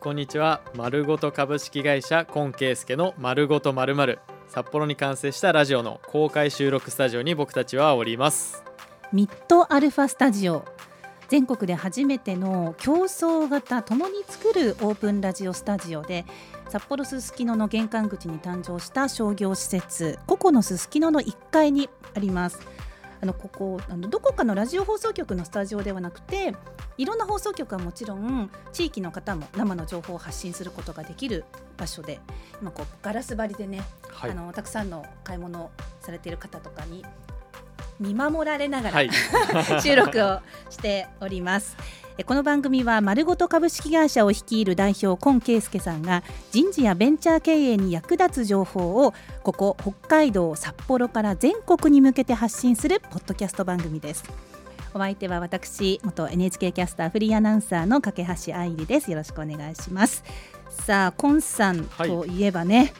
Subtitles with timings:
[0.00, 0.60] こんにちは。
[0.76, 8.62] 丸ごと株式会社今圭介の丸ごとまるまる札幌に完成したラジオの公開収録スタジオに僕たちはおります。
[9.12, 10.64] ミッドアルファスタジオ。
[11.26, 16.26] 全国で初めての競争型ともに作るオープンラジオスタジオで
[16.68, 22.60] 札幌すすきのの玄関口に誕生した商業施設ココのすすきのの1階にあります。
[23.20, 26.54] あのここあのどこかのラジオ放送局のスタジオではなくて
[26.96, 31.44] いろんな放送局はもちろん地域の方も生の情報を発信することができる
[31.76, 32.20] 場所で
[32.60, 35.70] 今こうガラス張りでね、はい、あのたくさんの買い物
[36.00, 37.04] されている方とかに
[38.00, 39.10] 見守られながら、はい、
[39.82, 41.76] 収録をしております。
[42.26, 54.24] この番組は丸ごと株式会社を率いる代表今圭介さんが人事やベンチャー経営に役立つ情報をここ北海道札幌から全国に向けて発信するポッドキャスト番組です。
[54.94, 59.12] お相手は私元 NHK キャスターフリーアナウンサーの架橋愛理です。
[59.12, 60.24] よろしくお願いします。
[60.70, 62.42] さあコンさんとい。
[62.42, 62.92] えばね、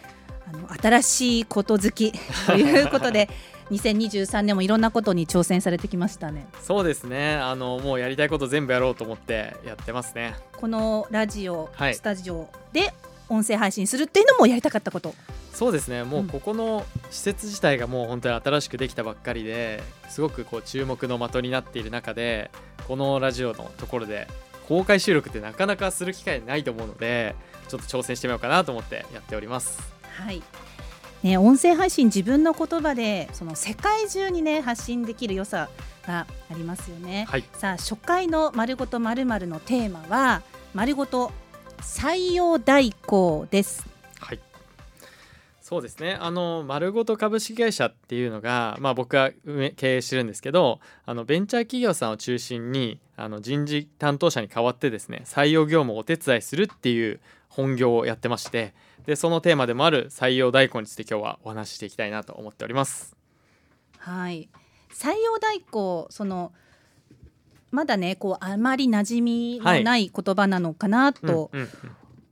[0.46, 2.12] はい、あの新しいこと好き
[2.46, 3.28] ということで
[3.70, 6.46] 2023年もいろんなことに挑戦されてきましたね。
[6.62, 7.36] そうですね。
[7.36, 10.34] あのもうやりたいこと全部やろうと思ってやってますね。
[10.56, 12.92] このラジオ、はい、スタジオで
[13.28, 15.14] 音声配信するっていうのもやりたかったこと。
[15.52, 16.04] そうですね。
[16.04, 22.50] もうここの施設自体がもう本当に新しくできたばっかりですごくこう注目の的になっている中で
[22.86, 24.28] このラジオのところで
[24.68, 27.34] 公開収録ってなかなかする機会ないと思うので
[27.68, 29.80] ちょっと挑戦してみようかなと思ってやっております。
[30.02, 30.42] はい
[31.22, 35.68] ね、音声配信自分の言葉でその世界中にね発信できる良さ
[36.06, 37.26] がありますよね。
[37.28, 40.42] はい、さあ初回のまるごとまるのテーマは
[40.74, 41.32] まるごと
[41.80, 43.86] 採用代行です。
[44.20, 44.40] はい。
[45.60, 46.16] そうですね。
[46.18, 49.30] あの丸ごと株式会社っていうのが、まあ僕が
[49.76, 57.20] 経営してるんですけど、あのベンチャー企業さんを中心にあの人事担当者に代わってですね、採用業務をお手伝いするっていう
[57.58, 58.72] 本業をやってまして。
[59.04, 63.16] でそのテーマでもある採用代行について今日はお話ししていきたいなと思っております。
[63.96, 64.48] はい。
[64.92, 66.52] 採用代行その
[67.72, 71.50] まだねこうあまり馴染みのない言葉なのかなと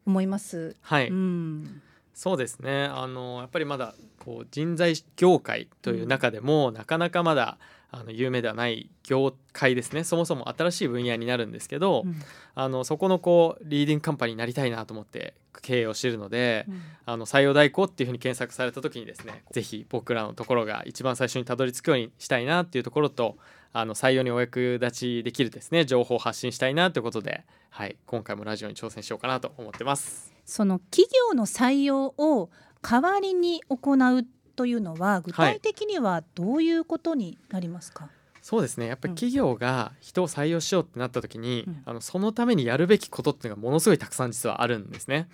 [0.06, 0.76] 思います。
[0.80, 1.82] はい、うん、
[2.14, 2.84] そうですね。
[2.84, 3.94] あのやっぱりまだ
[4.24, 7.58] こう人材業界という中でも、うん、なかなかまだ
[7.90, 10.04] あの有名ではない業界ですね。
[10.04, 12.14] そもそも新しい分野になるんですけど、うん、
[12.54, 23.36] あのそこのこうリーディングカンパニーになりたいなと思って経営をしているので、うん、あの採用代行っていうふうに検索された時にですね是非僕らのところが一番最初にたどり着くようにしたいなっていうところと
[23.72, 30.34] あの採用にお役立ちできるですね情報を発信したいなということで、はい、今回もラジオに挑戦しようかなと思ってます。
[30.44, 34.24] その企業の採用を代わりに行う
[34.56, 38.12] というのは具体的にはどういうことになりますか、はい
[38.46, 38.86] そうですね。
[38.86, 45.26] やっぱり企業が人を採用しようってなった時に、うん、あのそのためにやるべきことっていうのがものすごいたくさん実はあるんですね。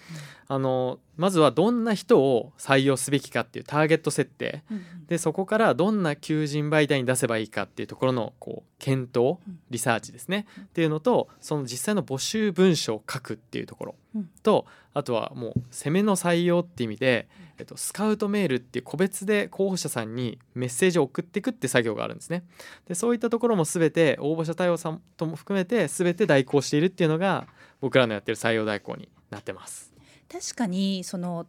[0.49, 9.39] うん、あのまずはどんな人を採用すべきかっていうターゲット設定、うん、でそこからどんな求人媒体に出せばいいかっていうところのこう検討
[9.71, 13.95] リサーチですね、っていうのとその実際の募集文書を書くっていうところ。
[14.43, 22.44] と、あとはもう攻めの採用っていう意味で、えっと、スカウトメールっていう個別で候補者さんにメッセージを送っていくって作業があるんですね。
[22.89, 27.47] でそういったところも全て応募者対応さんとも含めて全て代行しているっていうのが
[27.81, 29.91] 僕らのやってる採用代行になってます。
[30.32, 31.47] 確かにその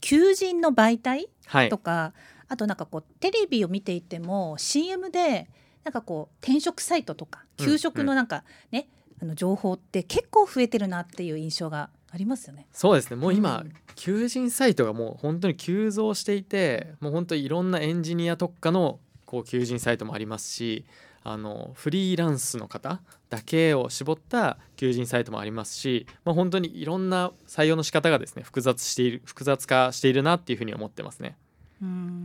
[0.00, 1.28] 求人の媒体
[1.70, 5.48] とか、はい、あとなんかこうテレビを見ていても CM で
[5.84, 8.88] なんかこう転職サイトとか給食のなんかね、
[9.20, 12.66] うんうん、あの情報って結構増えてるなっていう印象がありますよね。
[12.72, 13.16] そうですね。
[13.16, 20.84] もう今、うん、求人サイトがもう本当に急増していてもう本当にいろんなエンジニア特化のこう求人サイトもありますし
[21.28, 23.00] あのフリーランスの方
[23.30, 31.36] だけを絞った求人サイトもありますし、まあ、本当にいろんな採用の仕方がですね複雑している複雑化しているなっていうふうに思ってますね。
[31.82, 32.15] うん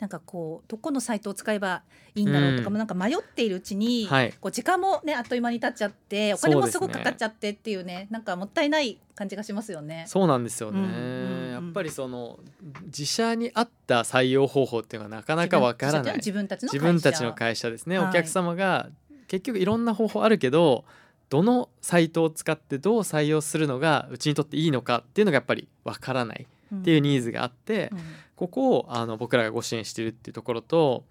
[0.00, 1.82] なんかこうどこのサイトを使えば
[2.14, 10.04] いいんだろうとかもなんか迷っているうちに、はい、こう時間もねあっという間に経っちゃってお金もすごくかかっちゃってっていうねねなんかもったいない感じがしますよね。
[10.06, 12.38] そうなんですよね、うんうんうん、やっぱりその
[12.84, 16.16] 自社に合った採用方法っていうのはなかなかわからない。
[16.16, 18.88] 自分たちの自分たちの会社ですね、はい、お客様が
[19.26, 20.84] 結局いろんな方法あるけど
[21.28, 28.04] どのサイトを使ってどう採用するのがうちにとっていいのかっていうのがやっぱりわからないっていうニーズがあって、うんうん
[28.40, 31.04] ここをあの僕らがご支援してるっていうところと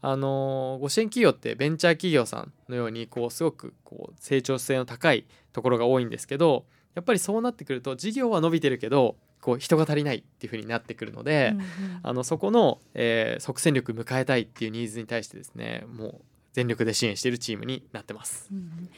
[0.00, 6.64] あのご支援企業ってベンチャー企業さんのようにこうすごくこう成長性の高いところが多いんですけど
[6.94, 11.66] やっぱりそうなってくると事業は伸びてるけどこう人が足りないっていう風になってくるので、うんうん、
[12.02, 16.20] あのそこの、えー、即戦力迎えたいっていうニーズに対してですねもう
[16.54, 18.48] 全力で支援しているチームになってます。
[18.50, 18.88] うん、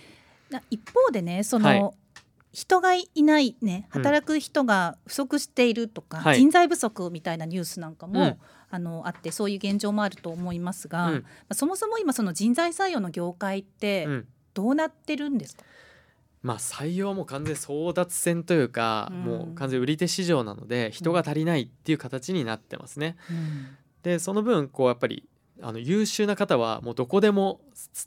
[0.71, 2.04] 一方でねその、はい
[2.55, 6.39] 人がいないね働く人が不足しているとか、はい。
[6.39, 8.37] 人材不足みたいなニュースなんかも、うん。
[8.71, 11.15] あのあってそういう現状もあると思いますが、うん。
[11.15, 11.21] ま
[11.51, 14.29] あそもそも今その人材採用の業界ってうん。
[14.55, 15.65] どうなってるんですか、
[16.43, 19.23] まあ採用はもう完全に争奪戦というか、うん。
[19.25, 23.17] もう完全に売り手市場なので人が足りないっていう形になってますね。
[24.05, 25.29] でその分こうやっぱり
[25.63, 27.61] あの優秀な方はもうどこでも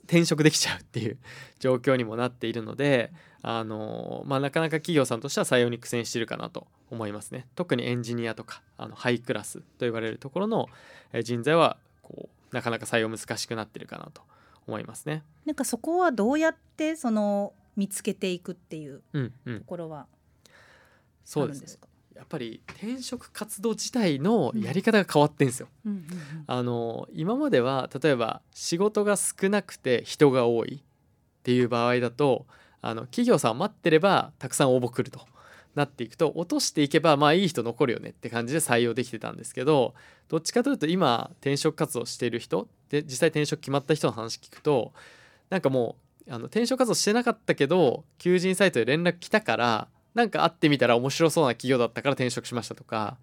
[0.03, 1.17] 転職できちゃうっていう
[1.59, 3.11] 状況にもなっているので
[3.41, 10.67] あの、まあ、なかなか企業さんとしては採用に苦戦しているかなと思いますね特にエンジニアとかあのハイクラスと言われるところの
[11.13, 14.21] えー人材はこうなかなか採用難しくなってるかなと
[14.67, 15.23] 思いますね。
[15.45, 20.07] なんかそこはどうやってその見つけていくっていううんうんと、ころはあ
[21.25, 21.87] そうですねるんですか？
[22.17, 25.67] やっぱり転職活動自体のやり方が変わってんですよ。
[25.85, 26.03] うんうん
[26.47, 32.47] あの今までは例えば仕事が少なくて人が多いっていう場合だと
[32.81, 35.21] あの企業さんを待ってればたくさん応募来ると
[35.75, 39.93] なっていくと落としていけばまあいい人残るよねって感じで採用できてたんですけど
[40.27, 44.91] どっちかというと今転職活動している人で実際転職決まった人の話聞くと
[45.49, 45.95] なんかも
[46.27, 49.87] うあの転職活動してなかったけど求人サイトで連絡来たから
[50.17, 53.17] なんか会ってみたら面白そうな企業だったから転職しましたとか、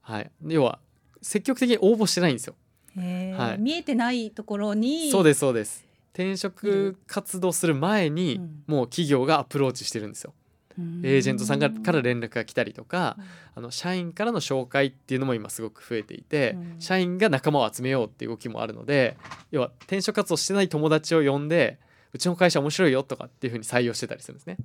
[0.00, 0.78] はい、要は
[1.20, 2.54] 積極的に応募してないんですよ。
[2.96, 3.60] はい。
[3.60, 5.84] 見えてないところにそうですそうです。
[6.14, 8.62] 転職活動する前にうん。
[8.66, 10.32] もう企業がアプローチしてるんですよ、
[10.78, 11.02] うん。
[11.04, 13.18] エージェントさんがから連絡が来たりとか
[13.54, 16.76] あの社員からの紹介っていうのも今すごく増えていて、うん。
[16.78, 19.18] 社員が仲間を集めようっていう動きもあるので
[19.50, 21.78] 要は転職活動してない友達を呼んで
[22.14, 24.56] うちの会社面白いよとかっていうふうに採用してたりするんですね。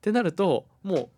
[0.00, 1.08] ってなるともう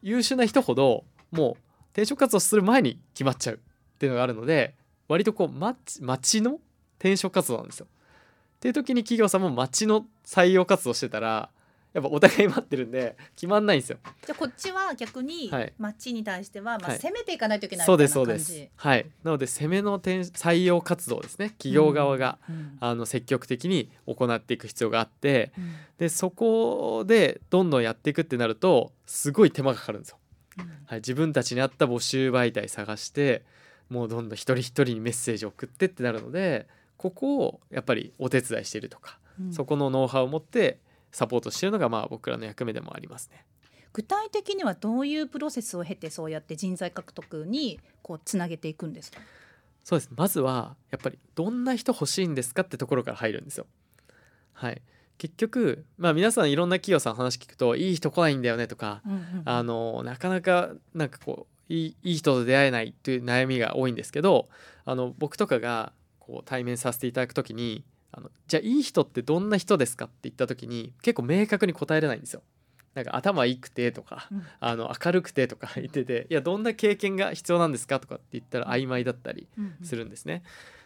[0.00, 1.56] 優秀な人ほどもう
[1.92, 3.58] 転職活動する前に決まっちゃうっ
[3.98, 4.74] ていうのがあるので
[5.06, 6.58] 割とこう町町の
[6.98, 7.86] 転職活動なんですよ。
[7.86, 11.50] っていう時に企業さんも町の採用活動してたら
[11.92, 13.98] やっぱお互い待ってるんで決まんないんですよ。
[14.24, 18.28] じゃあこっちは逆にはい町に対してはまあはい攻めていかないといけないそうみたいな感じ。
[18.36, 18.72] ですそうです。
[18.76, 19.06] はい。
[19.22, 30.18] なので攻めの転採用活動ですね企業側が、うんあの積極的に行っていく必要があってうんでそこでどんどんやっていくってなるとすごい手間がかかるんですよ。
[30.86, 33.42] はい、自分たちに合った募集媒体探して
[33.88, 36.66] もうどんどん一人一人にメッセージを送ってってなるので
[36.96, 40.78] ここをやっぱりお手伝いしているとか、うんそこのノウハウを持って
[41.12, 43.44] サポートしているのがまあ僕らの役目でもありますね。
[43.92, 49.20] 具体的にはどういうプロセスを経てそうやって人材獲得にこうつなげていくんですか？
[49.84, 53.66] そうですまずはやっぱりどんな人欲しいんですかってところから入るんですよ。
[54.54, 54.80] はい、
[55.18, 59.02] 結局、まあ、皆さんいろんな企業さん話聞くといい人来ないんだよねとか
[59.44, 64.48] あのなかなかなんかこういいいい人と出会えないっていう悩みが多いんですけど
[64.84, 72.42] あの僕とかがこう対面させていただく時にあのじゃあいい人ってどんな人ですかって言った時に結構明確に答えれないんですよ。
[72.94, 79.48] なんか頭いいくてとかうんあの明るくてとか言ってていやどんな経験が必要なんですかとかって言ったら曖昧だったり
[79.82, 80.42] するんですね。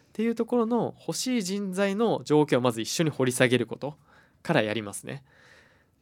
[0.08, 3.96] っていうところの欲しい人材の条件をまず一緒に掘り下げること
[4.42, 5.24] からやりますね。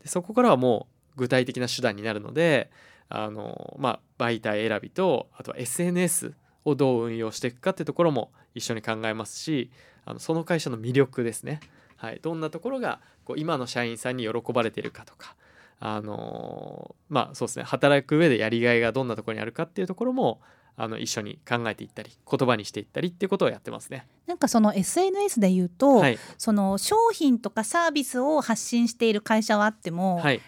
[0.02, 2.70] でそこからはもう具体的な手段になるので
[3.08, 6.34] あの、まあ、媒体選びとあとは SNS
[6.64, 9.70] をどう運用していくかってところも一緒に考えますし
[10.04, 11.60] あのその会社の魅力ですね、
[11.96, 15.34] はい、どんなところがこう今の社員さんに喜ばれてるかとか。
[15.80, 17.64] あのまあそうですね。
[17.64, 20.40] 働く上でやりがいがどんなところにあるかっていうところも
[20.76, 24.06] あの一緒に考えていったり言葉にしていったりっていうことをやってますね。
[24.26, 30.40] なんかその SNS で言うと、はい、その商品とかサービスを発信している会社はあっても、はい、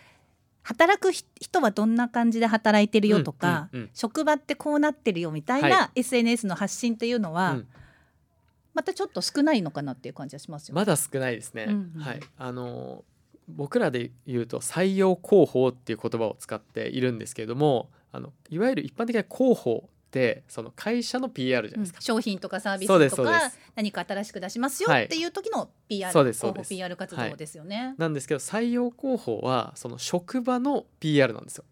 [0.62, 3.90] 働く人はどんな感じで働いてるよとか、うんうんうん。
[3.94, 7.68] 職場ってこうなってるよみたいな、は SNS の発信というのは、うん
[8.76, 10.74] またちょっと少ないのかなっていう感じがしますよ。
[10.74, 11.64] まだ少ないですね。
[11.66, 13.04] うんうんはい、あの
[13.48, 22.02] 僕らで言うと採用広報っていう言葉を使っているんですけれどもあのいわゆる一般的な広報ってその会社の PR じゃないですか。
[22.02, 27.94] 商品とかサービスとか何か新しく出しますよはいっていう時の PR、そうですそう広報 PR 活動ですよね。
[27.96, 31.64] なんですけど採用広報はその職場の PR なんですよ。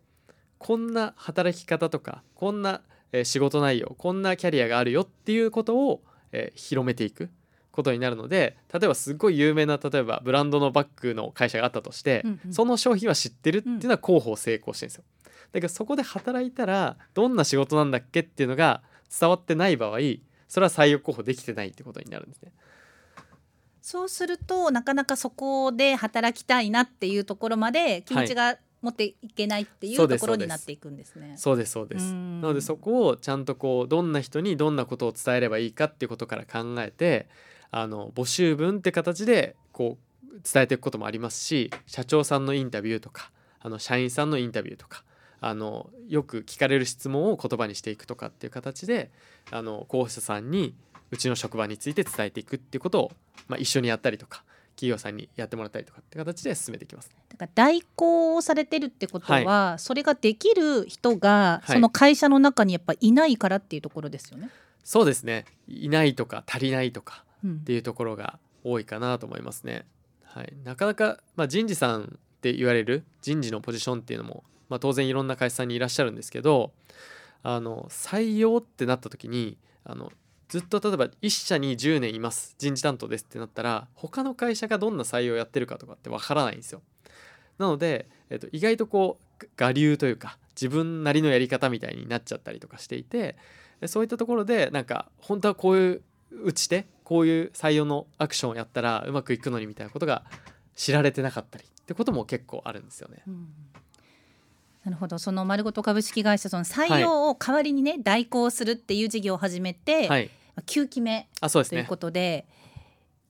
[0.56, 2.80] こんな働き方とかこんな、
[3.12, 6.02] えー仕事内容こんなキャリアがあるよっていうことを、
[6.34, 7.30] えー広めていく
[7.70, 15.04] ことになるので例えばすごい有名な例えばブランドのバッグの会社があったとして、うんうんその商品は知ってるっていうのは広報成功してるんですよ。
[15.52, 18.82] だけどそこで働いたらどんな仕事なんだっけっていうのが
[19.20, 19.98] 伝わってない場合
[20.48, 22.52] それは採用候補できてないってことになるんですね。
[23.80, 31.34] そうするとなかなかそこで働きたいなっていうところまで気持ちが持っていけないっていうところになっていくんですね。
[31.36, 32.12] そうですそうです。
[32.12, 37.26] うんなのでそこをちゃんとこうどんな人にどんなことを伝えればいいかっていうことから考えて
[37.70, 45.04] あの募集文って形でこう伝えていくこともありますし社長さんのインタビューとかあの社員さんのインタビューとか
[45.40, 49.10] あのよく聞かれる質問を言葉にしていくとかっていう形で
[49.50, 50.74] あの候補者さんに
[51.10, 53.12] うちの職場について伝えていくっていうことを、
[53.48, 54.44] まあ、一緒にやったりとか
[54.76, 57.10] 企業さんにやってもらったりとかって形で進めていきます。
[57.28, 64.44] だから代行をされてるってことは、はい、それができる人がその会社の中にやっぱいないからっていうところですよね。
[64.44, 64.52] はい、
[64.84, 65.44] そうですね。
[65.68, 69.84] いないとか足りないとかっていうところが多いかなと思いますね。
[70.34, 70.52] うん、はい。
[70.64, 76.72] なかなかまあ人事さんって言われる人事のポジションっていうのもまあ、当然いろんな会社さんにいらっしゃるんですけど
[77.42, 80.10] あの採用ってなった時にあの
[80.54, 86.80] ずっと例えば1社に10年います人事担当ですってなったら他の会社がどんな採用やってるかとかってわからないんですよ。
[87.58, 93.34] なので、えっと、意外とこう我流というか自分なりのやり方みたいになっちゃったりとかしていて
[93.86, 96.02] そういったところでなんか本当はこういう
[96.44, 100.22] 打ち手こういう採用のアクションをやったらうまくいくのにみたいなことが
[100.76, 103.24] 知られてなかったりってことも結構あるんですよね。
[103.26, 103.48] うん
[104.84, 110.30] なるほどその丸ごと株式会社その採用を代わりにね、はい、代行するっていう事業を始めて、はい、
[110.62, 112.46] 9期目ということで、ね、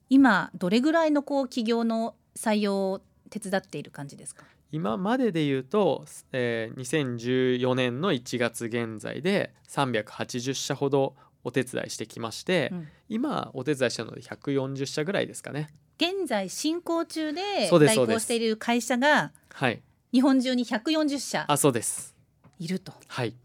[0.09, 4.45] 今どれぐらいのこう企業の採用を手伝っている感じですか？
[4.71, 15.69] 今までで言うと、えー、2014年の1月現在で380社ほどお手伝いしてきまして、うん、今お手伝いしたので140社ぐらいですかね。
[15.97, 19.81] 現在進行中で代行している会社がはい。
[20.11, 22.15] 日本中に140社あそうです。
[22.59, 22.93] いると。
[23.07, 23.35] はい。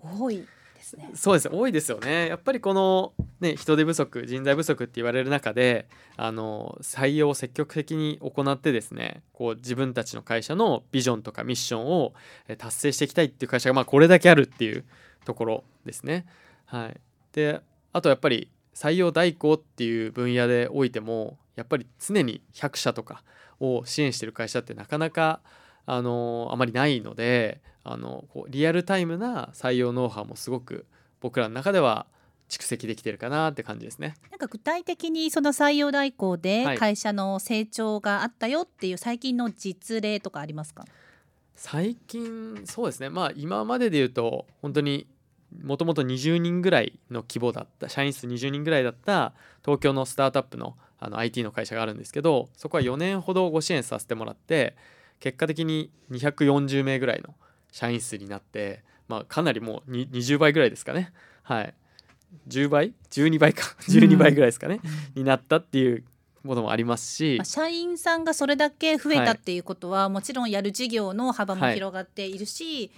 [0.00, 0.46] 多い
[0.90, 1.10] ですね。
[1.14, 1.48] そうです。
[1.48, 2.28] 多いですよね。
[2.28, 12.14] やっぱりこのね人手不足人材不足って言われる中であの採用を積極的に行ってですねこう自分たちの会社のビジョンとかミッションを
[12.58, 14.84] 達成していきたいっていう会社がまあこれだけあるっていう
[15.24, 16.26] ところですね。
[16.66, 17.00] はい。
[17.32, 17.60] で
[17.92, 23.22] あとやっぱり採用代行っていう分野でおいてもやっぱり常に100社とか
[23.58, 25.40] を支援してる会社ってなかなか
[25.86, 30.86] あのあまりないのであのこうリアルタイムな採用ノウハウもすごく
[31.20, 32.06] 僕らの中では
[32.48, 34.16] 蓄積できてるかなって感じですね。
[34.30, 40.84] なんか具体的にその採用代行で会社の成長があったよっていう最近の実例とかありますか、
[41.54, 43.08] 最近そうですね。
[43.08, 45.06] まあ今までで言うと本当に
[45.62, 49.32] もともと20人ぐらいの規模だった社員数20人ぐらいだった
[49.64, 54.76] 東京のスタートアップのあの IT の会社があるんですけどそこは4年ほどご支援させてもらって
[55.18, 57.34] 結果的に240名ぐらいの
[57.72, 61.12] 社員数になって、まあ、かなりもう20倍ぐらいですかね。
[61.42, 61.74] はい。
[62.48, 63.64] 10倍？12倍か。
[63.88, 64.80] 12倍ぐらいですかね、
[65.14, 66.04] うん、になったっていう
[66.46, 72.90] こともありますし、まあ、社員さんがそれだけ増えたっていうことは、はい、もちろんやる事業の幅も広がっているし、はい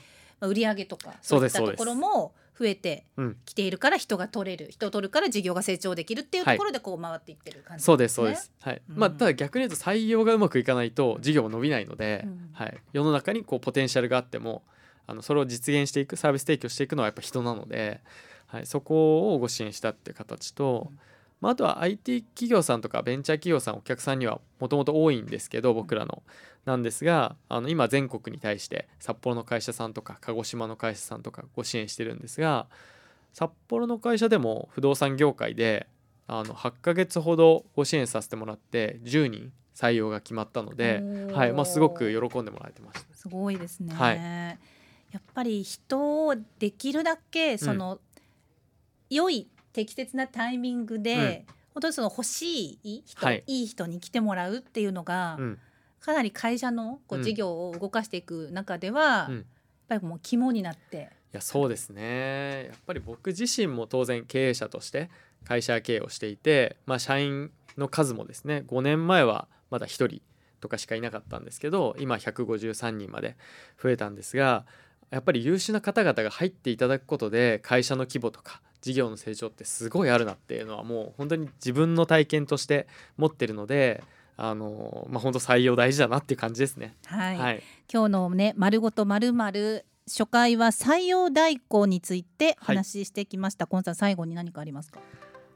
[0.43, 3.07] まあ、売上とかそういったところも増えて
[3.47, 7.75] きているから人が取れる、うん、人を取るから事業が成長できるっていうところでこう回っていってる感じですね。
[7.75, 8.53] はい、そうですそうです。
[8.61, 8.83] はい。
[8.91, 12.77] うん、まあただ逆に言うと採用がうまくいかないと事業も伸びないので、うん、はい。
[12.93, 14.65] 世の中にこうポテンシャルがあっても
[15.07, 18.01] あのそれを実現していくサービス提供していくのはやっぱ人なので、
[18.47, 20.89] はい、そこをご支援したっていう形と。
[20.91, 20.99] うん
[21.43, 26.23] まあ、あとは IT 企業さんとかベンチャー企業さんお客さんにはもともと多いんですけど僕らの。
[26.65, 32.69] なんですがあの今全国に対して札幌の会社さんとか鹿児島の会社さんとかご支援してるんですが
[33.33, 35.89] 札幌の会社でも不動産業界で
[36.29, 41.03] あの8ヶ月ほどご支援させてもらって10人採用が決まったので、
[41.35, 44.17] はいまあ、すごく喜んでもらえてましたすごいですね、はい、
[45.11, 48.01] やっぱり人をできるだけその、うん、
[49.11, 55.59] 良い適切なタイミングで、うん、本当にその欲しい人、はい、いい人に来てもらうっていうのが、うん、
[56.01, 59.45] かなり会社のこう事業を動かしていく中では、うん、やっ
[59.89, 61.11] ぱりもう肝になって。
[61.33, 62.67] いやそうですね。
[62.67, 65.09] やっぱり僕自身も当然経営者として
[65.45, 70.21] 会社経営をしていて、まあ、社員の数もですね5年前はまだ1人
[70.61, 73.37] とかしかいなかったんですけど今153人まで
[73.83, 74.65] 増えたんですが
[75.11, 82.87] やっぱり優秀な方々が入っていただくことで会社の規模とか事業の成長ってすごいあるなっていうのはもう本当に自分の体験として
[83.17, 84.03] 持ってるので
[84.37, 86.95] あのまあ本当採用大事だなっていう感じですね。
[87.07, 87.39] はい。
[87.39, 87.63] はい、
[87.93, 93.69] 今日のね丸ごとまるまる初回は採用代行について話してきました。
[93.71, 95.01] はい、さん最後に何かありますか？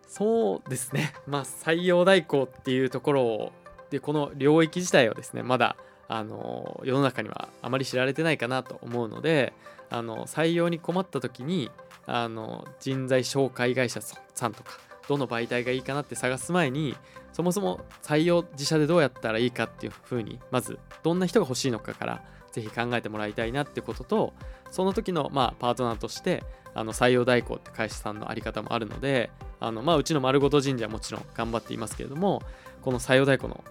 [0.07, 1.13] そうですね。
[1.27, 3.53] まあ採用代行っていうところを
[3.91, 9.53] でこの領域自体はですねまだあの世の中にはあまり知られてないかなと思うので
[9.91, 11.71] あの採用に困った時に
[12.07, 14.73] あの人材紹介会社さんとか
[15.09, 16.97] どの媒体がいいかなって探す前に
[17.33, 24.33] そもそも採用自社でどうやったらいいかっていうふうにまずどんな人が欲しいのかからぜひ考えてもらいたいなってことと
[24.71, 26.43] その時のまあパートナーとして
[26.75, 32.43] あの採用代行って会社さんのあり方もあるのであのまあうちの丸ごと神社はもちろん頑張っていますけれども
[32.83, 33.63] この採用代行の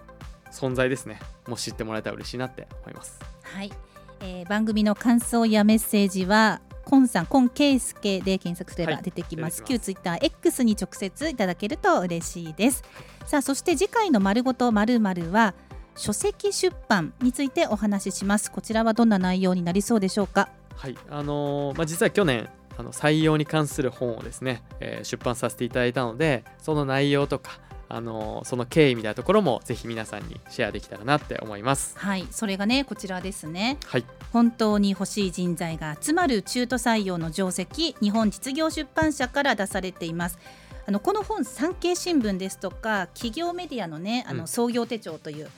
[0.52, 3.18] 存在ですねもう知ってもらえたら嬉しいなって思います。
[3.42, 3.72] はい
[4.20, 9.60] えー、番組の感想やメッセージはコンさん、コンケイスケで検索すれば出てきます。
[9.62, 12.84] はい、旧ツイッター X に直接いただけると嬉しいです。
[13.26, 15.54] さあ、そして次回の丸ごとまるまるは
[15.96, 18.52] 書籍出版についてお話しします。
[18.52, 20.48] こちらはどんな内容になりそうでしょうか？
[20.76, 31.96] はい、あのー、まあ実は去年あの採用に関する本をですね、えー、出版させていただいたので、その内容とかあのその経緯みたいなところもぜひ皆さんにシェアできたらなって思います。
[31.98, 33.78] はいそれがねこちらですね。
[33.86, 34.04] はい。
[34.32, 40.38] 本当に欲しい人材が集まる中途採用の定石日本実業出版社から出されています。
[40.86, 45.48] あのこの本産経新聞ですとか企業メディアのねあの創業手帳という、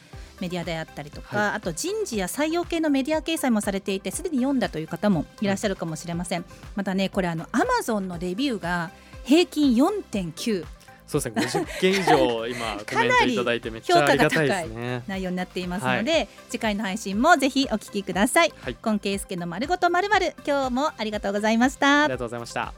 [0.41, 6.45] メディアであったりとか、はい、あと人事や採用系のメディア掲載もされていてすでに読んだという方もいらっしゃるかもしれません、
[6.77, 8.91] またねこれあのアマゾンのレビューが
[9.25, 10.65] 平均4.9
[11.09, 15.03] そうですね50件以上今 コメントいただいてめっちゃありがたいですね。
[15.09, 22.05] 内容になっていますので、はい、次回の配信もぜひお聞きください、はい、今圭介の丸ごとまるまる今日もありがとうございました。
[22.05, 22.75] ありがとうございました